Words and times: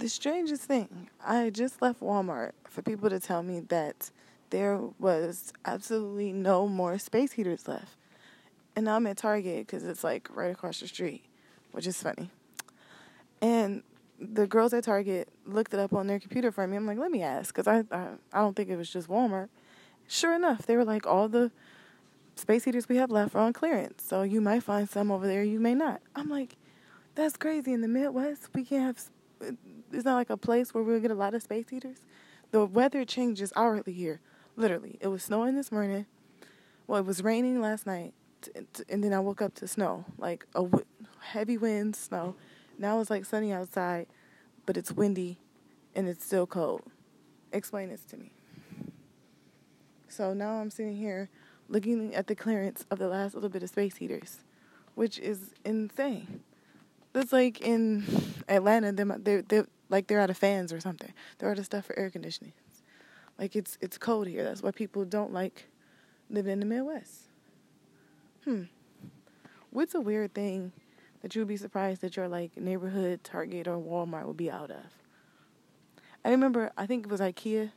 The 0.00 0.08
strangest 0.08 0.62
thing, 0.62 1.10
I 1.22 1.50
just 1.50 1.82
left 1.82 2.00
Walmart 2.00 2.52
for 2.64 2.80
people 2.80 3.10
to 3.10 3.20
tell 3.20 3.42
me 3.42 3.60
that 3.68 4.10
there 4.48 4.80
was 4.98 5.52
absolutely 5.66 6.32
no 6.32 6.66
more 6.66 6.96
space 6.98 7.32
heaters 7.32 7.68
left. 7.68 7.96
And 8.74 8.86
now 8.86 8.96
I'm 8.96 9.06
at 9.06 9.18
Target 9.18 9.66
because 9.66 9.84
it's 9.84 10.02
like 10.02 10.34
right 10.34 10.50
across 10.50 10.80
the 10.80 10.88
street, 10.88 11.22
which 11.72 11.86
is 11.86 12.02
funny. 12.02 12.30
And 13.42 13.82
the 14.18 14.46
girls 14.46 14.72
at 14.72 14.84
Target 14.84 15.28
looked 15.44 15.74
it 15.74 15.78
up 15.78 15.92
on 15.92 16.06
their 16.06 16.18
computer 16.18 16.50
for 16.50 16.66
me. 16.66 16.78
I'm 16.78 16.86
like, 16.86 16.96
let 16.96 17.10
me 17.10 17.22
ask, 17.22 17.54
because 17.54 17.68
I, 17.68 17.84
I 17.94 18.06
I 18.32 18.38
don't 18.38 18.56
think 18.56 18.70
it 18.70 18.76
was 18.76 18.88
just 18.88 19.06
Walmart. 19.06 19.50
Sure 20.08 20.34
enough, 20.34 20.64
they 20.64 20.76
were 20.76 20.84
like, 20.86 21.06
all 21.06 21.28
the 21.28 21.50
space 22.36 22.64
heaters 22.64 22.88
we 22.88 22.96
have 22.96 23.10
left 23.10 23.34
are 23.34 23.42
on 23.42 23.52
clearance, 23.52 24.02
so 24.02 24.22
you 24.22 24.40
might 24.40 24.62
find 24.62 24.88
some 24.88 25.10
over 25.10 25.26
there, 25.26 25.44
you 25.44 25.60
may 25.60 25.74
not. 25.74 26.00
I'm 26.16 26.30
like, 26.30 26.56
that's 27.16 27.36
crazy. 27.36 27.74
In 27.74 27.82
the 27.82 27.88
Midwest, 27.88 28.48
we 28.54 28.64
can't 28.64 28.96
have. 28.96 29.10
It's 29.40 30.04
not 30.04 30.14
like 30.14 30.30
a 30.30 30.36
place 30.36 30.72
where 30.72 30.84
we'll 30.84 31.00
get 31.00 31.10
a 31.10 31.14
lot 31.14 31.34
of 31.34 31.42
space 31.42 31.68
heaters. 31.68 31.98
The 32.50 32.64
weather 32.64 33.04
changes 33.04 33.52
hourly 33.56 33.92
here. 33.92 34.20
Literally, 34.56 34.98
it 35.00 35.08
was 35.08 35.22
snowing 35.22 35.56
this 35.56 35.72
morning. 35.72 36.06
Well, 36.86 37.00
it 37.00 37.06
was 37.06 37.22
raining 37.22 37.60
last 37.60 37.86
night, 37.86 38.12
and 38.88 39.04
then 39.04 39.12
I 39.12 39.20
woke 39.20 39.40
up 39.40 39.54
to 39.56 39.68
snow, 39.68 40.04
like 40.18 40.46
a 40.54 40.66
heavy 41.20 41.56
wind, 41.56 41.94
snow. 41.96 42.34
Now 42.78 43.00
it's 43.00 43.10
like 43.10 43.24
sunny 43.24 43.52
outside, 43.52 44.06
but 44.66 44.76
it's 44.76 44.90
windy, 44.90 45.38
and 45.94 46.08
it's 46.08 46.24
still 46.24 46.46
cold. 46.46 46.82
Explain 47.52 47.90
this 47.90 48.04
to 48.04 48.16
me. 48.16 48.32
So 50.08 50.32
now 50.34 50.54
I'm 50.54 50.70
sitting 50.70 50.96
here 50.96 51.28
looking 51.68 52.14
at 52.14 52.26
the 52.26 52.34
clearance 52.34 52.84
of 52.90 52.98
the 52.98 53.06
last 53.06 53.34
little 53.34 53.48
bit 53.48 53.62
of 53.62 53.68
space 53.68 53.96
heaters, 53.96 54.38
which 54.96 55.18
is 55.20 55.54
insane. 55.64 56.40
That's 57.12 57.32
like 57.32 57.60
in 57.60 58.04
Atlanta, 58.48 58.92
they're, 58.92 59.42
they're 59.42 59.66
like 59.88 60.06
they're 60.06 60.20
out 60.20 60.30
of 60.30 60.36
fans 60.36 60.72
or 60.72 60.80
something. 60.80 61.12
They're 61.38 61.50
out 61.50 61.58
of 61.58 61.64
stuff 61.64 61.86
for 61.86 61.98
air 61.98 62.10
conditioning. 62.10 62.52
Like 63.38 63.56
it's 63.56 63.76
it's 63.80 63.98
cold 63.98 64.28
here. 64.28 64.44
That's 64.44 64.62
why 64.62 64.70
people 64.70 65.04
don't 65.04 65.32
like 65.32 65.68
living 66.28 66.52
in 66.52 66.60
the 66.60 66.66
Midwest. 66.66 67.22
Hmm. 68.44 68.64
What's 69.70 69.94
a 69.94 70.00
weird 70.00 70.34
thing 70.34 70.72
that 71.22 71.34
you 71.34 71.40
would 71.40 71.48
be 71.48 71.56
surprised 71.56 72.00
that 72.02 72.16
your 72.16 72.28
like 72.28 72.56
neighborhood 72.56 73.24
Target 73.24 73.66
or 73.66 73.78
Walmart 73.78 74.26
would 74.26 74.36
be 74.36 74.50
out 74.50 74.70
of? 74.70 74.84
I 76.24 76.30
remember 76.30 76.70
I 76.76 76.86
think 76.86 77.06
it 77.06 77.10
was 77.10 77.20
IKEA. 77.20 77.70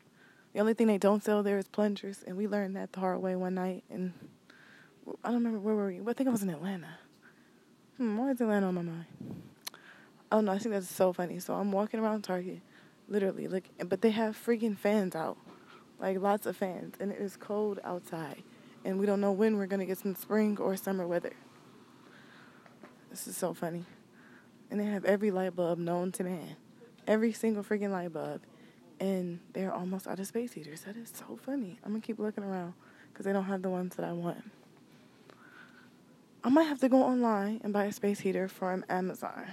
The 0.54 0.60
only 0.60 0.76
thing 0.76 0.86
they 0.86 1.00
don't 1.00 1.24
sell 1.24 1.42
there 1.42 1.58
is 1.58 1.68
plungers, 1.68 2.24
and 2.28 2.38
we 2.38 2.48
learned 2.48 2.76
that 2.76 2.94
the 2.94 3.00
hard 3.00 3.22
way 3.22 3.36
one 3.36 3.56
night. 3.56 3.84
And 3.90 4.14
I 5.24 5.30
don't 5.30 5.44
remember 5.44 5.60
where 5.60 5.74
were 5.74 5.88
we. 5.88 6.00
I 6.08 6.14
think 6.14 6.30
I 6.30 6.32
was 6.32 6.44
in 6.44 6.50
Atlanta. 6.50 7.00
Hmm, 8.04 8.18
why 8.18 8.32
is 8.32 8.42
Atlanta 8.42 8.68
on 8.68 8.76
my 8.76 8.82
mind? 8.82 9.06
Oh 10.30 10.42
no, 10.42 10.52
I 10.52 10.58
think 10.58 10.76
that's 10.76 10.94
so 10.94 11.14
funny. 11.14 11.40
So 11.40 11.54
I'm 11.54 11.72
walking 11.72 12.02
around 12.02 12.24
Target, 12.24 12.60
literally, 13.08 13.48
like, 13.48 13.70
but 13.88 14.02
they 14.02 14.10
have 14.10 14.36
freaking 14.36 14.78
fans 14.78 15.16
out, 15.16 15.38
like 16.02 16.20
lots 16.20 16.46
of 16.46 16.58
fans, 16.58 16.96
and 17.00 17.14
it 17.14 17.22
is 17.22 17.38
cold 17.38 17.80
outside, 17.82 18.44
and 18.84 19.00
we 19.00 19.06
don't 19.06 19.22
know 19.22 19.32
when 19.32 19.56
we're 19.56 19.68
gonna 19.68 19.86
get 19.86 20.00
some 20.00 20.16
spring 20.16 20.58
or 20.60 20.76
summer 20.76 21.08
weather. 21.08 21.32
This 23.10 23.26
is 23.26 23.38
so 23.38 23.54
funny, 23.54 23.86
and 24.70 24.82
they 24.82 24.86
have 24.86 25.06
every 25.06 25.32
light 25.32 25.56
bulb 25.56 25.80
known 25.80 26.12
to 26.12 26.26
man, 26.26 26.58
every 27.08 27.32
single 27.32 27.64
freaking 27.64 27.92
light 27.92 28.12
bulb, 28.12 28.42
and 29.00 29.40
they're 29.54 29.74
almost 29.74 30.10
out 30.10 30.20
of 30.20 30.28
space 30.28 30.52
heaters. 30.52 30.82
That 30.82 30.98
is 30.98 31.10
so 31.14 31.40
funny. 31.42 31.80
I'm 31.86 31.92
gonna 31.92 32.02
keep 32.02 32.20
looking 32.20 32.44
around 32.44 32.74
because 33.14 33.26
they 33.26 33.32
don't 33.32 33.46
have 33.46 33.62
the 33.62 33.70
ones 33.70 33.96
that 33.96 34.06
I 34.06 34.12
want. 34.12 34.44
I 36.44 36.50
might 36.50 36.64
have 36.64 36.80
to 36.80 36.90
go 36.90 37.02
online 37.02 37.62
and 37.64 37.72
buy 37.72 37.86
a 37.86 37.92
space 37.92 38.20
heater 38.20 38.48
from 38.48 38.84
Amazon 38.90 39.46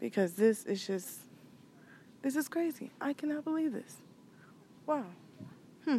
because 0.00 0.34
this 0.34 0.64
is 0.64 0.86
just 0.86 1.20
this 2.22 2.36
is 2.36 2.48
crazy. 2.48 2.90
I 3.00 3.12
cannot 3.12 3.44
believe 3.44 3.72
this. 3.72 3.96
Wow. 4.86 5.04
Hmm. 5.84 5.98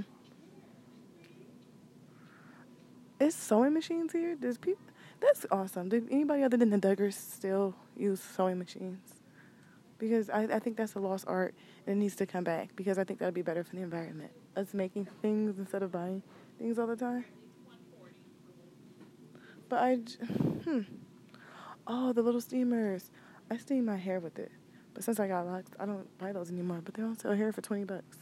Is 3.20 3.36
sewing 3.36 3.73
machines 3.73 4.11
here? 4.11 4.36
Does 4.36 4.58
people? 4.58 4.81
That's 5.20 5.45
awesome. 5.52 5.89
Did 5.89 6.08
anybody 6.11 6.43
other 6.43 6.58
than 6.58 6.70
the 6.70 6.77
Duggars 6.77 7.14
still 7.14 7.75
use 7.95 8.21
sewing 8.21 8.58
machines? 8.58 9.15
Because 9.98 10.30
I, 10.30 10.43
I 10.43 10.59
think 10.59 10.77
that's 10.77 10.95
a 10.95 10.99
lost 10.99 11.25
art 11.27 11.55
and 11.86 11.98
it 11.98 11.99
needs 11.99 12.15
to 12.17 12.25
come 12.25 12.43
back 12.43 12.75
because 12.75 12.98
I 12.98 13.04
think 13.04 13.20
that 13.20 13.25
would 13.25 13.33
be 13.33 13.42
better 13.42 13.64
for 13.64 13.75
the 13.75 13.81
environment. 13.81 14.31
Us 14.55 14.73
making 14.73 15.08
things 15.21 15.58
instead 15.58 15.83
of 15.83 15.92
buying 15.92 16.21
things 16.58 16.80
all 16.80 16.87
the 16.87 16.95
time. 16.95 17.25
But 19.70 19.80
I, 19.80 19.95
hmm. 19.95 20.81
Oh, 21.87 22.14
the 22.14 22.21
little 22.21 22.42
steamers. 22.42 23.11
I 23.49 23.58
steam 23.58 23.86
my 23.86 23.98
hair 23.98 24.20
with 24.20 24.39
it. 24.39 24.52
But 24.93 25.03
since 25.03 25.20
I 25.20 25.27
got 25.27 25.45
locks, 25.45 25.71
I 25.80 25.86
don't 25.86 26.17
buy 26.17 26.31
those 26.31 26.49
anymore. 26.49 26.81
But 26.83 26.95
they 26.95 27.03
don't 27.03 27.20
sell 27.20 27.33
hair 27.33 27.52
for 27.52 27.61
20 27.61 27.83
bucks. 27.83 28.17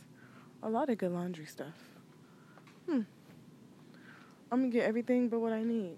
A 0.61 0.69
lot 0.69 0.89
of 0.89 0.97
good 0.97 1.11
laundry 1.11 1.45
stuff. 1.45 1.75
Hmm. 2.89 3.01
I'm 4.51 4.59
gonna 4.61 4.71
get 4.71 4.85
everything 4.85 5.29
but 5.29 5.39
what 5.39 5.53
I 5.53 5.63
need. 5.63 5.97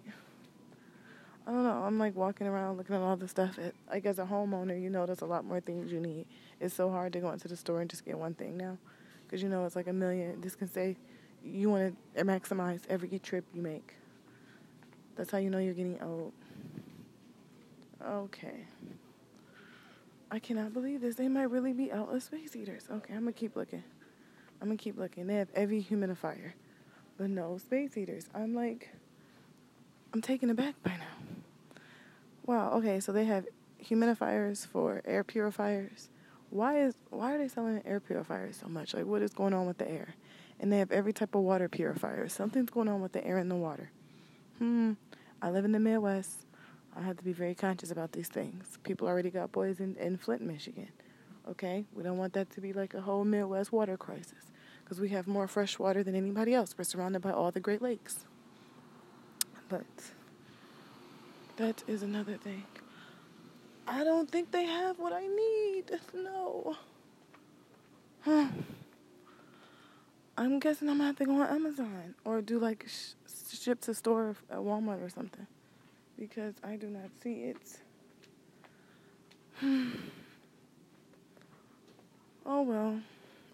I 1.47 1.51
don't 1.51 1.63
know. 1.63 1.83
I'm 1.83 1.99
like 1.99 2.15
walking 2.15 2.47
around 2.47 2.77
looking 2.77 2.95
at 2.95 3.01
all 3.01 3.15
the 3.15 3.27
stuff. 3.27 3.59
Like 3.89 4.05
as 4.05 4.17
a 4.17 4.25
homeowner, 4.25 4.81
you 4.81 4.89
know 4.89 5.05
there's 5.05 5.21
a 5.21 5.25
lot 5.25 5.45
more 5.45 5.59
things 5.59 5.91
you 5.91 5.99
need. 5.99 6.25
It's 6.59 6.73
so 6.73 6.89
hard 6.89 7.13
to 7.13 7.19
go 7.19 7.31
into 7.31 7.47
the 7.47 7.57
store 7.57 7.81
and 7.81 7.89
just 7.89 8.05
get 8.05 8.17
one 8.17 8.33
thing 8.33 8.57
now, 8.57 8.77
because 9.27 9.43
you 9.43 9.49
know 9.49 9.65
it's 9.65 9.75
like 9.75 9.87
a 9.87 9.93
million. 9.93 10.41
This 10.41 10.55
can 10.55 10.67
say 10.71 10.97
you 11.43 11.69
want 11.69 11.95
to 12.15 12.23
maximize 12.23 12.81
every 12.89 13.19
trip 13.19 13.45
you 13.53 13.61
make. 13.61 13.95
That's 15.15 15.31
how 15.31 15.37
you 15.37 15.49
know 15.49 15.59
you're 15.59 15.73
getting 15.73 16.01
old. 16.01 16.33
Okay. 18.05 18.65
I 20.29 20.39
cannot 20.39 20.73
believe 20.73 21.01
this. 21.01 21.15
They 21.15 21.27
might 21.27 21.49
really 21.49 21.73
be 21.73 21.91
out 21.91 22.13
of 22.13 22.21
space 22.21 22.55
eaters. 22.55 22.87
Okay, 22.91 23.13
I'm 23.13 23.21
gonna 23.21 23.31
keep 23.31 23.55
looking. 23.55 23.83
I'm 24.61 24.67
gonna 24.67 24.77
keep 24.77 24.97
looking. 24.97 25.27
They 25.27 25.35
have 25.35 25.49
every 25.55 25.81
humidifier, 25.81 26.53
but 27.17 27.29
no 27.29 27.57
space 27.57 27.97
eaters. 27.97 28.27
I'm 28.33 28.53
like, 28.53 28.89
I'm 30.13 30.21
taken 30.21 30.49
aback 30.49 30.75
by 30.83 30.91
now. 30.91 31.81
Wow. 32.45 32.73
Okay, 32.73 32.99
so 32.99 33.11
they 33.11 33.25
have 33.25 33.45
humidifiers 33.83 34.67
for 34.67 35.01
air 35.05 35.23
purifiers. 35.23 36.09
Why 36.49 36.79
is 36.79 36.95
why 37.09 37.33
are 37.33 37.37
they 37.37 37.47
selling 37.47 37.81
air 37.85 37.99
purifiers 37.99 38.57
so 38.57 38.67
much? 38.67 38.93
Like, 38.93 39.05
what 39.05 39.21
is 39.21 39.31
going 39.31 39.53
on 39.53 39.65
with 39.67 39.77
the 39.77 39.89
air? 39.89 40.15
And 40.59 40.71
they 40.71 40.79
have 40.79 40.91
every 40.91 41.13
type 41.13 41.35
of 41.35 41.41
water 41.41 41.67
purifier. 41.67 42.27
Something's 42.29 42.69
going 42.69 42.87
on 42.87 43.01
with 43.01 43.11
the 43.11 43.25
air 43.25 43.37
and 43.37 43.51
the 43.51 43.55
water. 43.55 43.91
Hmm. 44.59 44.93
I 45.41 45.49
live 45.49 45.65
in 45.65 45.71
the 45.71 45.79
Midwest. 45.79 46.45
I 46.95 47.01
have 47.01 47.17
to 47.17 47.23
be 47.23 47.33
very 47.33 47.55
conscious 47.55 47.91
about 47.91 48.13
these 48.13 48.29
things. 48.29 48.77
People 48.83 49.07
already 49.07 49.29
got 49.29 49.51
boys 49.51 49.79
in, 49.79 49.95
in 49.97 50.17
Flint, 50.17 50.41
Michigan. 50.41 50.89
Okay? 51.49 51.85
We 51.93 52.03
don't 52.03 52.17
want 52.17 52.33
that 52.33 52.49
to 52.51 52.61
be 52.61 52.71
like 52.71 52.93
a 52.93 53.01
whole 53.01 53.25
Midwest 53.25 53.71
water 53.71 53.97
crisis 53.97 54.51
because 54.83 55.01
we 55.01 55.09
have 55.09 55.27
more 55.27 55.47
fresh 55.47 55.77
water 55.77 56.03
than 56.03 56.15
anybody 56.15 56.53
else. 56.53 56.73
We're 56.77 56.85
surrounded 56.85 57.21
by 57.21 57.31
all 57.31 57.51
the 57.51 57.59
Great 57.59 57.81
Lakes. 57.81 58.25
But 59.67 59.85
that 61.57 61.83
is 61.87 62.01
another 62.01 62.37
thing. 62.37 62.63
I 63.87 64.03
don't 64.03 64.29
think 64.29 64.51
they 64.51 64.65
have 64.65 64.97
what 64.99 65.13
I 65.13 65.27
need. 65.27 65.99
No. 66.13 66.77
Huh. 68.21 68.47
I'm 70.37 70.59
guessing 70.59 70.89
I'm 70.89 70.97
gonna 70.97 71.07
have 71.07 71.15
to 71.17 71.25
go 71.25 71.41
on 71.41 71.47
Amazon 71.47 72.15
or 72.25 72.41
do 72.41 72.59
like 72.59 72.85
sh- 72.87 73.13
ship 73.49 73.81
to 73.81 73.93
store 73.93 74.35
at 74.49 74.57
Walmart 74.57 75.03
or 75.05 75.09
something 75.09 75.47
because 76.17 76.55
I 76.63 76.75
do 76.75 76.87
not 76.87 77.09
see 77.21 77.53
it. 77.53 77.57
oh 82.45 82.61
well, 82.61 82.99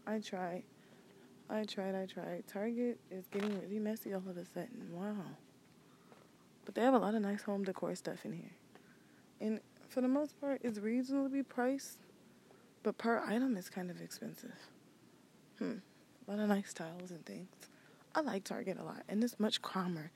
I 0.08 0.20
tried. 0.20 0.64
I 1.50 1.64
tried, 1.64 1.96
I 1.96 2.06
tried. 2.06 2.44
Target 2.48 2.98
is 3.12 3.28
getting 3.28 3.60
really 3.60 3.80
messy 3.80 4.14
all 4.14 4.24
of 4.26 4.38
a 4.38 4.46
sudden. 4.46 4.90
Wow. 4.94 5.16
But 6.64 6.76
they 6.76 6.82
have 6.82 6.94
a 6.94 7.00
lot 7.00 7.14
of 7.14 7.22
nice 7.22 7.44
home 7.44 7.64
decor 7.64 7.94
stuff 7.96 8.24
in 8.24 8.32
here. 8.34 8.54
And 9.42 9.60
for 9.90 10.00
the 10.00 10.08
most 10.08 10.40
part, 10.40 10.62
it's 10.64 10.80
reasonably 10.80 11.44
priced, 11.44 11.98
but 12.84 12.98
per 12.98 13.20
item 13.20 13.58
is 13.58 13.70
kind 13.70 13.92
of 13.92 14.02
expensive. 14.02 14.56
Hmm. 15.60 15.78
A 16.28 16.32
lot 16.32 16.40
of 16.40 16.48
nice 16.48 16.74
tiles 16.74 17.12
and 17.12 17.26
things. 17.26 17.50
I 18.14 18.22
like 18.22 18.44
Target 18.44 18.78
a 18.80 18.84
lot, 18.84 19.04
and 19.08 19.24
it's 19.24 19.40
much 19.40 19.62
calmer 19.62 20.12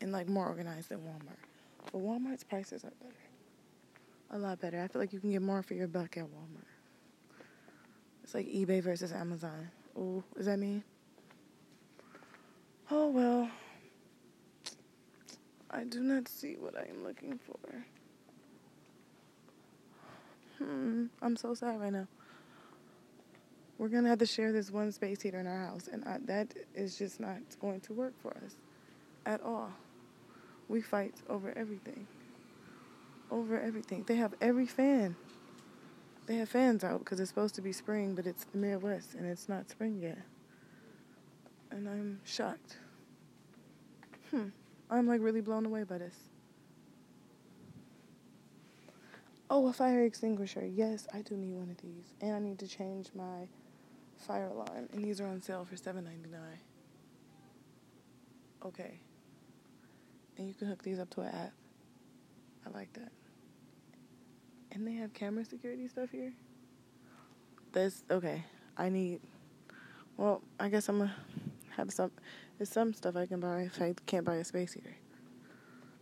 and 0.00 0.12
like 0.12 0.28
more 0.28 0.46
organized 0.46 0.90
than 0.90 0.98
Walmart. 1.00 1.36
But 1.92 2.00
Walmart's 2.00 2.44
prices 2.44 2.84
are 2.84 2.92
better. 3.02 3.14
A 4.30 4.38
lot 4.38 4.60
better. 4.60 4.80
I 4.80 4.86
feel 4.86 5.00
like 5.00 5.12
you 5.12 5.20
can 5.20 5.32
get 5.32 5.42
more 5.42 5.62
for 5.62 5.74
your 5.74 5.88
buck 5.88 6.16
at 6.16 6.24
Walmart. 6.24 6.70
It's 8.22 8.34
like 8.34 8.46
eBay 8.46 8.82
versus 8.82 9.12
Amazon. 9.12 9.70
Oh, 9.98 10.22
is 10.36 10.46
that 10.46 10.58
me? 10.58 10.82
Oh 12.90 13.08
well. 13.08 13.50
I 15.70 15.84
do 15.84 16.00
not 16.00 16.28
see 16.28 16.56
what 16.58 16.76
I 16.76 16.88
am 16.88 17.04
looking 17.04 17.38
for. 17.38 17.84
Hmm, 20.58 21.06
I'm 21.22 21.36
so 21.36 21.54
sad 21.54 21.80
right 21.80 21.92
now. 21.92 22.06
We're 23.80 23.88
gonna 23.88 24.10
have 24.10 24.18
to 24.18 24.26
share 24.26 24.52
this 24.52 24.70
one 24.70 24.92
space 24.92 25.22
heater 25.22 25.40
in 25.40 25.46
our 25.46 25.64
house, 25.68 25.88
and 25.90 26.04
I, 26.04 26.18
that 26.26 26.52
is 26.74 26.98
just 26.98 27.18
not 27.18 27.38
going 27.62 27.80
to 27.80 27.94
work 27.94 28.12
for 28.20 28.36
us 28.44 28.56
at 29.24 29.40
all. 29.40 29.72
We 30.68 30.82
fight 30.82 31.14
over 31.30 31.56
everything. 31.56 32.06
Over 33.30 33.58
everything. 33.58 34.04
They 34.06 34.16
have 34.16 34.34
every 34.38 34.66
fan. 34.66 35.16
they 36.26 36.36
have 36.36 36.50
fans 36.50 36.84
out 36.84 36.98
because 36.98 37.20
it's 37.20 37.30
supposed 37.30 37.54
to 37.54 37.62
be 37.62 37.72
spring, 37.72 38.14
but 38.14 38.26
it's 38.26 38.44
the 38.44 38.58
Midwest 38.58 39.14
and 39.14 39.24
it's 39.24 39.48
not 39.48 39.70
spring 39.70 39.98
yet. 39.98 40.18
And 41.70 41.88
I'm 41.88 42.20
shocked. 42.26 42.76
Hmm. 44.30 44.48
I'm 44.90 45.06
like 45.06 45.22
really 45.22 45.40
blown 45.40 45.64
away 45.64 45.84
by 45.84 45.96
this. 45.96 46.16
Oh, 49.48 49.68
a 49.68 49.72
fire 49.72 50.04
extinguisher. 50.04 50.66
Yes, 50.66 51.08
I 51.14 51.22
do 51.22 51.34
need 51.34 51.54
one 51.54 51.70
of 51.70 51.78
these. 51.78 52.12
And 52.20 52.34
I 52.34 52.38
need 52.40 52.58
to 52.58 52.68
change 52.68 53.08
my 53.14 53.48
fire 54.20 54.46
alarm. 54.46 54.88
And 54.92 55.04
these 55.04 55.20
are 55.20 55.26
on 55.26 55.42
sale 55.42 55.66
for 55.68 55.76
$7.99. 55.76 56.04
Okay. 58.64 59.00
And 60.36 60.48
you 60.48 60.54
can 60.54 60.68
hook 60.68 60.82
these 60.82 60.98
up 60.98 61.10
to 61.10 61.22
an 61.22 61.28
app. 61.28 61.52
I 62.66 62.70
like 62.70 62.92
that. 62.94 63.12
And 64.72 64.86
they 64.86 64.92
have 64.94 65.12
camera 65.12 65.44
security 65.44 65.88
stuff 65.88 66.10
here. 66.10 66.32
That's 67.72 68.04
okay. 68.10 68.44
I 68.76 68.88
need. 68.88 69.20
Well, 70.16 70.42
I 70.58 70.68
guess 70.68 70.88
I'm 70.88 70.98
gonna 70.98 71.14
have 71.76 71.92
some. 71.92 72.10
There's 72.58 72.68
some 72.68 72.92
stuff 72.92 73.16
I 73.16 73.26
can 73.26 73.40
buy 73.40 73.62
if 73.62 73.80
I 73.80 73.94
can't 74.06 74.24
buy 74.24 74.36
a 74.36 74.44
space 74.44 74.72
heater. 74.72 74.94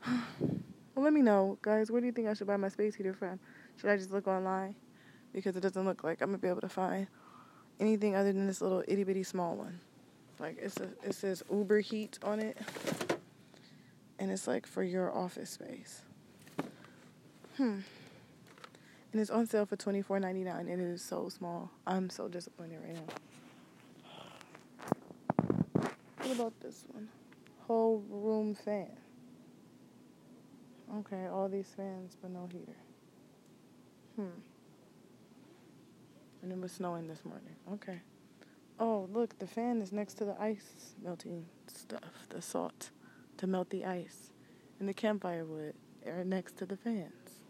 well, 0.07 1.05
let 1.05 1.13
me 1.13 1.23
know, 1.23 1.59
guys. 1.63 1.91
Where 1.91 2.01
do 2.01 2.07
you 2.07 2.13
think 2.13 2.29
I 2.29 2.35
should 2.35 2.47
buy 2.47 2.57
my 2.57 2.69
space 2.69 2.95
heater 2.95 3.15
from? 3.15 3.39
Should 3.77 3.91
I 3.91 3.97
just 3.97 4.11
look 4.11 4.27
online? 4.27 4.75
Because 5.33 5.57
it 5.57 5.61
doesn't 5.61 5.85
look 5.85 6.05
like 6.05 6.21
I'm 6.21 6.29
gonna 6.29 6.39
be 6.39 6.49
able 6.49 6.63
to 6.63 6.69
find 6.69 7.07
anything 7.81 8.15
other 8.15 8.33
than 8.33 8.47
this 8.47 8.61
little 8.61 8.83
itty 8.87 9.05
bitty 9.05 9.23
small 9.23 9.57
one. 9.57 9.81
Like 10.39 10.59
it's 10.61 10.77
a, 10.79 10.89
it 11.05 11.15
says 11.15 11.43
Uber 11.51 11.81
Heat 11.81 12.19
on 12.23 12.41
it, 12.41 12.57
and 14.19 14.31
it's 14.31 14.47
like 14.47 14.67
for 14.67 14.83
your 14.83 15.13
office 15.13 15.51
space. 15.51 16.03
Hmm. 17.57 17.81
And 19.13 19.21
it's 19.21 19.31
on 19.31 19.47
sale 19.47 19.67
for 19.67 19.77
twenty 19.77 20.03
four 20.03 20.21
ninety 20.21 20.45
nine, 20.45 20.69
and 20.69 20.81
it 20.81 20.85
is 20.85 21.03
so 21.03 21.29
small. 21.29 21.71
I'm 21.87 22.09
so 22.11 22.29
disappointed 22.29 22.81
right 22.85 22.95
now. 22.95 23.07
What 26.19 26.37
about 26.37 26.61
this 26.61 26.85
one? 26.93 27.09
Whole 27.67 28.05
room 28.09 28.55
fan. 28.55 28.91
Okay, 30.99 31.27
all 31.27 31.49
these 31.49 31.73
fans, 31.77 32.17
but 32.21 32.31
no 32.31 32.49
heater. 32.53 32.77
Hmm. 34.17 34.41
And 36.43 36.53
it 36.53 36.59
was 36.59 36.73
snowing 36.73 37.09
this 37.09 37.25
morning. 37.25 37.57
Okay. 37.73 38.01
Oh, 38.79 39.09
look, 39.13 39.39
the 39.39 39.47
fan 39.47 39.81
is 39.83 39.93
next 39.93 40.15
to 40.15 40.25
the 40.25 40.41
ice 40.41 40.95
melting 41.03 41.47
stuff, 41.67 42.29
the 42.29 42.41
salt 42.41 42.91
to 43.39 43.47
melt 43.47 43.71
the 43.71 43.85
ice. 43.85 44.31
And 44.79 44.89
the 44.89 44.95
campfire 44.95 45.45
wood 45.45 45.75
are 46.07 46.25
next 46.25 46.57
to 46.59 46.67
the 46.67 46.77
fans. 46.77 47.41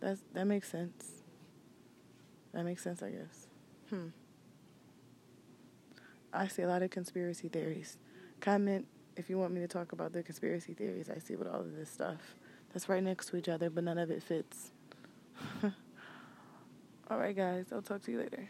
That's 0.00 0.20
that 0.34 0.46
makes 0.46 0.70
sense. 0.70 1.22
That 2.52 2.64
makes 2.64 2.82
sense, 2.82 3.02
I 3.02 3.10
guess. 3.10 3.48
Hmm. 3.90 4.08
I 6.32 6.46
see 6.46 6.62
a 6.62 6.68
lot 6.68 6.82
of 6.82 6.90
conspiracy 6.90 7.48
theories. 7.48 7.98
Comment 8.40 8.86
if 9.16 9.28
you 9.28 9.38
want 9.38 9.52
me 9.52 9.60
to 9.60 9.68
talk 9.68 9.92
about 9.92 10.12
the 10.12 10.22
conspiracy 10.22 10.74
theories 10.74 11.10
I 11.10 11.18
see 11.18 11.34
with 11.34 11.48
all 11.48 11.60
of 11.60 11.74
this 11.74 11.90
stuff. 11.90 12.36
That's 12.72 12.88
right 12.88 13.02
next 13.02 13.26
to 13.26 13.36
each 13.36 13.48
other, 13.48 13.70
but 13.70 13.82
none 13.82 13.98
of 13.98 14.10
it 14.10 14.22
fits. 14.22 14.70
all 17.10 17.18
right, 17.18 17.36
guys. 17.36 17.66
I'll 17.72 17.82
talk 17.82 18.02
to 18.02 18.12
you 18.12 18.18
later. 18.18 18.48